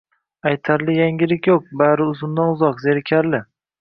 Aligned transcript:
Aytarli 0.51 0.95
yangilik 0.99 1.49
yo`q 1.51 1.57
bari 1.83 2.09
uzundan-uzoq, 2.15 2.81
zerikarli 2.89 3.45